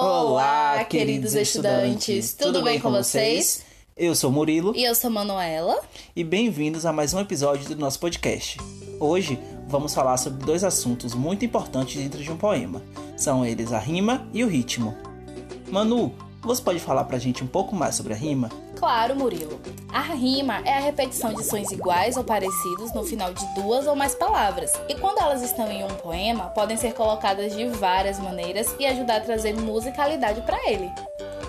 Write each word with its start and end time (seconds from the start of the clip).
Olá, 0.00 0.84
queridos 0.84 1.34
estudantes, 1.34 2.34
tudo 2.34 2.62
bem 2.62 2.78
com 2.78 2.90
vocês? 2.90 3.64
Eu 3.96 4.14
sou 4.14 4.30
Murilo 4.30 4.74
E 4.76 4.84
eu 4.84 4.94
sou 4.94 5.08
Manuela. 5.08 5.80
e 6.14 6.22
bem-vindos 6.22 6.84
a 6.84 6.92
mais 6.92 7.14
um 7.14 7.20
episódio 7.20 7.66
do 7.74 7.80
nosso 7.80 7.98
podcast. 7.98 8.58
Hoje 9.00 9.38
vamos 9.66 9.94
falar 9.94 10.18
sobre 10.18 10.44
dois 10.44 10.62
assuntos 10.64 11.14
muito 11.14 11.46
importantes 11.46 11.96
dentro 11.96 12.22
de 12.22 12.30
um 12.30 12.36
poema. 12.36 12.82
São 13.16 13.44
eles 13.44 13.72
a 13.72 13.78
rima 13.78 14.28
e 14.34 14.44
o 14.44 14.48
ritmo. 14.48 14.94
Manu, 15.70 16.12
você 16.46 16.62
pode 16.62 16.78
falar 16.78 17.04
pra 17.04 17.18
gente 17.18 17.42
um 17.42 17.46
pouco 17.46 17.74
mais 17.74 17.94
sobre 17.94 18.12
a 18.12 18.16
rima? 18.16 18.48
Claro, 18.76 19.16
Murilo. 19.16 19.60
A 19.92 20.00
rima 20.00 20.60
é 20.64 20.74
a 20.74 20.80
repetição 20.80 21.34
de 21.34 21.44
sons 21.44 21.70
iguais 21.72 22.16
ou 22.16 22.24
parecidos 22.24 22.92
no 22.94 23.04
final 23.04 23.32
de 23.32 23.44
duas 23.54 23.86
ou 23.86 23.96
mais 23.96 24.14
palavras. 24.14 24.72
E 24.88 24.94
quando 24.94 25.18
elas 25.18 25.42
estão 25.42 25.70
em 25.70 25.84
um 25.84 25.94
poema, 25.96 26.46
podem 26.50 26.76
ser 26.76 26.94
colocadas 26.94 27.54
de 27.54 27.66
várias 27.68 28.18
maneiras 28.18 28.74
e 28.78 28.86
ajudar 28.86 29.16
a 29.16 29.20
trazer 29.20 29.54
musicalidade 29.54 30.40
para 30.42 30.58
ele. 30.70 30.90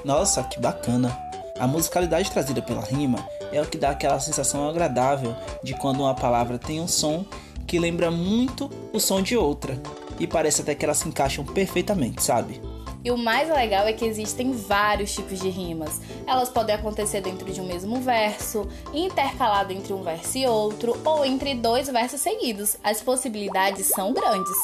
Nossa, 0.04 0.44
que 0.44 0.60
bacana! 0.60 1.16
A 1.60 1.68
musicalidade 1.68 2.32
trazida 2.32 2.62
pela 2.62 2.82
rima 2.82 3.18
é 3.52 3.62
o 3.62 3.66
que 3.66 3.78
dá 3.78 3.90
aquela 3.90 4.20
sensação 4.20 4.70
agradável 4.70 5.36
de 5.64 5.74
quando 5.74 6.02
uma 6.02 6.14
palavra 6.14 6.58
tem 6.58 6.80
um 6.80 6.88
som 6.88 7.26
que 7.66 7.80
lembra 7.80 8.10
muito 8.10 8.70
o 8.94 9.00
som 9.00 9.22
de 9.22 9.36
outra 9.36 9.80
e 10.20 10.26
parece 10.26 10.62
até 10.62 10.74
que 10.74 10.86
elas 10.86 10.98
se 10.98 11.08
encaixam 11.08 11.44
perfeitamente, 11.44 12.24
sabe? 12.24 12.62
E 13.08 13.12
o 13.12 13.18
mais 13.18 13.48
legal 13.48 13.88
é 13.88 13.94
que 13.94 14.04
existem 14.04 14.52
vários 14.52 15.14
tipos 15.14 15.40
de 15.40 15.48
rimas. 15.48 16.02
Elas 16.28 16.50
podem 16.50 16.76
acontecer 16.76 17.22
dentro 17.22 17.50
de 17.54 17.62
um 17.62 17.66
mesmo 17.66 18.02
verso, 18.02 18.68
intercalado 18.94 19.72
entre 19.72 19.94
um 19.94 20.04
verso 20.04 20.38
e 20.38 20.46
outro, 20.46 21.00
ou 21.06 21.24
entre 21.24 21.56
dois 21.56 21.88
versos 21.88 22.20
seguidos. 22.20 22.76
As 22.84 23.02
possibilidades 23.02 23.86
são 23.86 24.14
grandes. 24.14 24.58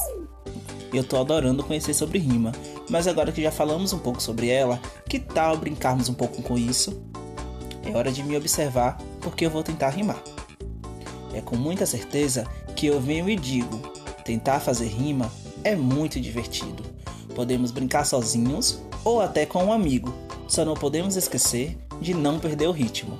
Eu 0.93 1.05
tô 1.05 1.15
adorando 1.21 1.63
conhecer 1.63 1.93
sobre 1.93 2.19
rima, 2.19 2.51
mas 2.89 3.07
agora 3.07 3.31
que 3.31 3.41
já 3.41 3.49
falamos 3.49 3.93
um 3.93 3.99
pouco 3.99 4.21
sobre 4.21 4.49
ela, 4.49 4.77
que 5.07 5.19
tal 5.19 5.55
brincarmos 5.55 6.09
um 6.09 6.13
pouco 6.13 6.41
com 6.41 6.57
isso? 6.57 7.01
É 7.85 7.95
hora 7.95 8.11
de 8.11 8.21
me 8.23 8.35
observar 8.35 8.97
porque 9.21 9.45
eu 9.45 9.49
vou 9.49 9.63
tentar 9.63 9.91
rimar. 9.91 10.21
É 11.33 11.39
com 11.39 11.55
muita 11.55 11.85
certeza 11.85 12.45
que 12.75 12.87
eu 12.87 12.99
venho 12.99 13.29
e 13.29 13.37
digo: 13.37 13.79
tentar 14.25 14.59
fazer 14.59 14.87
rima 14.87 15.31
é 15.63 15.77
muito 15.77 16.19
divertido. 16.19 16.92
Podemos 17.35 17.71
brincar 17.71 18.05
sozinhos 18.05 18.79
ou 19.03 19.21
até 19.21 19.45
com 19.45 19.65
um 19.65 19.73
amigo, 19.73 20.13
só 20.47 20.63
não 20.63 20.73
podemos 20.75 21.15
esquecer 21.15 21.77
de 21.99 22.13
não 22.13 22.39
perder 22.39 22.67
o 22.67 22.71
ritmo. 22.71 23.17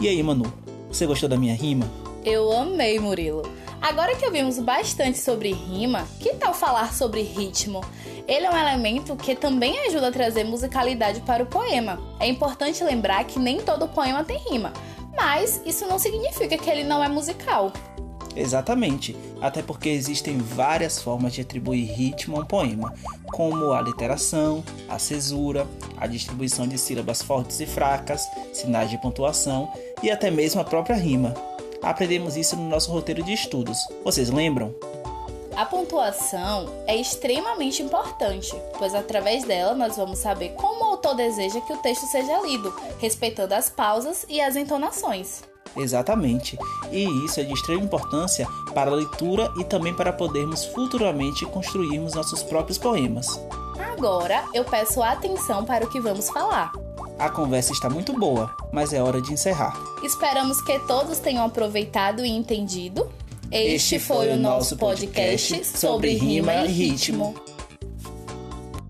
E 0.00 0.08
aí, 0.08 0.22
Manu, 0.22 0.52
você 0.88 1.06
gostou 1.06 1.28
da 1.28 1.36
minha 1.36 1.54
rima? 1.54 1.90
Eu 2.24 2.52
amei, 2.52 2.98
Murilo. 2.98 3.42
Agora 3.80 4.14
que 4.14 4.24
ouvimos 4.24 4.58
bastante 4.60 5.18
sobre 5.18 5.52
rima, 5.52 6.06
que 6.20 6.34
tal 6.34 6.54
falar 6.54 6.94
sobre 6.94 7.22
ritmo? 7.22 7.80
Ele 8.28 8.46
é 8.46 8.50
um 8.50 8.56
elemento 8.56 9.16
que 9.16 9.34
também 9.34 9.86
ajuda 9.86 10.08
a 10.08 10.12
trazer 10.12 10.44
musicalidade 10.44 11.20
para 11.22 11.42
o 11.42 11.46
poema. 11.46 12.00
É 12.20 12.28
importante 12.28 12.84
lembrar 12.84 13.24
que 13.24 13.40
nem 13.40 13.60
todo 13.60 13.88
poema 13.88 14.22
tem 14.22 14.38
rima, 14.38 14.72
mas 15.16 15.60
isso 15.66 15.86
não 15.86 15.98
significa 15.98 16.56
que 16.56 16.70
ele 16.70 16.84
não 16.84 17.02
é 17.02 17.08
musical. 17.08 17.72
Exatamente, 18.34 19.16
até 19.40 19.62
porque 19.62 19.88
existem 19.90 20.38
várias 20.38 21.00
formas 21.00 21.34
de 21.34 21.42
atribuir 21.42 21.84
ritmo 21.84 22.36
a 22.36 22.40
um 22.40 22.44
poema, 22.46 22.94
como 23.32 23.72
a 23.72 23.80
literação, 23.80 24.64
a 24.88 24.98
cesura, 24.98 25.66
a 25.96 26.06
distribuição 26.06 26.66
de 26.66 26.78
sílabas 26.78 27.22
fortes 27.22 27.60
e 27.60 27.66
fracas, 27.66 28.22
sinais 28.52 28.90
de 28.90 28.98
pontuação 28.98 29.70
e 30.02 30.10
até 30.10 30.30
mesmo 30.30 30.60
a 30.60 30.64
própria 30.64 30.96
rima. 30.96 31.34
Aprendemos 31.82 32.36
isso 32.36 32.56
no 32.56 32.68
nosso 32.68 32.90
roteiro 32.90 33.22
de 33.22 33.32
estudos. 33.32 33.78
Vocês 34.04 34.30
lembram? 34.30 34.74
A 35.56 35.66
pontuação 35.66 36.72
é 36.86 36.96
extremamente 36.96 37.82
importante, 37.82 38.54
pois 38.78 38.94
através 38.94 39.44
dela 39.44 39.74
nós 39.74 39.96
vamos 39.96 40.18
saber 40.18 40.54
como 40.54 40.84
o 40.84 40.88
autor 40.88 41.14
deseja 41.14 41.60
que 41.60 41.72
o 41.72 41.76
texto 41.78 42.06
seja 42.06 42.40
lido, 42.40 42.74
respeitando 42.98 43.54
as 43.54 43.68
pausas 43.68 44.24
e 44.30 44.40
as 44.40 44.56
entonações. 44.56 45.42
Exatamente, 45.76 46.58
e 46.90 47.04
isso 47.24 47.40
é 47.40 47.44
de 47.44 47.52
extrema 47.52 47.82
importância 47.82 48.46
para 48.74 48.90
a 48.90 48.94
leitura 48.94 49.50
e 49.58 49.64
também 49.64 49.94
para 49.94 50.12
podermos 50.12 50.64
futuramente 50.66 51.46
construirmos 51.46 52.14
nossos 52.14 52.42
próprios 52.42 52.78
poemas. 52.78 53.26
Agora 53.78 54.44
eu 54.52 54.64
peço 54.64 55.02
atenção 55.02 55.64
para 55.64 55.84
o 55.84 55.88
que 55.88 56.00
vamos 56.00 56.28
falar. 56.28 56.72
A 57.18 57.30
conversa 57.30 57.72
está 57.72 57.88
muito 57.88 58.12
boa, 58.12 58.54
mas 58.72 58.92
é 58.92 59.02
hora 59.02 59.20
de 59.20 59.32
encerrar. 59.32 59.74
Esperamos 60.02 60.60
que 60.60 60.78
todos 60.80 61.18
tenham 61.18 61.44
aproveitado 61.44 62.24
e 62.24 62.30
entendido. 62.30 63.08
Este 63.50 63.98
foi 63.98 64.30
o 64.30 64.36
nosso 64.36 64.76
podcast 64.76 65.64
sobre 65.66 66.14
rima 66.14 66.54
e 66.64 66.68
ritmo. 66.68 67.51